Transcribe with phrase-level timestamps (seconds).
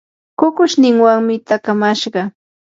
[0.37, 2.21] kukushninwanmi taakamashqa.